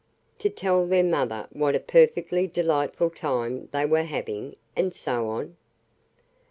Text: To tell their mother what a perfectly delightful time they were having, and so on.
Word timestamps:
To 0.39 0.49
tell 0.49 0.87
their 0.87 1.03
mother 1.03 1.47
what 1.51 1.75
a 1.75 1.79
perfectly 1.79 2.47
delightful 2.47 3.11
time 3.11 3.69
they 3.71 3.85
were 3.85 4.01
having, 4.01 4.55
and 4.75 4.95
so 4.95 5.29
on. 5.29 5.57